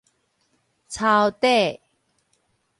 [0.89, 1.79] 抄底